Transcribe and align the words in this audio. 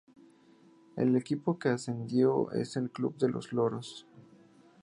El 0.97 1.15
equipo 1.15 1.59
que 1.59 1.69
ascendió 1.69 2.51
es 2.53 2.75
el 2.75 2.89
club 2.89 3.13
Los 3.19 3.53
Loros 3.53 4.07